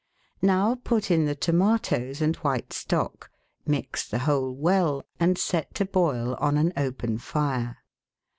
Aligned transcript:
Now 0.41 0.73
put 0.83 1.11
in 1.11 1.25
the 1.25 1.35
tomatoes 1.35 2.21
and 2.23 2.35
white 2.37 2.73
stock, 2.73 3.29
mix 3.67 4.09
the 4.09 4.17
whole 4.25 4.51
well, 4.51 5.03
and 5.19 5.37
set 5.37 5.75
to 5.75 5.85
boil 5.85 6.33
on 6.39 6.57
an 6.57 6.73
open 6.75 7.19
fire. 7.19 7.77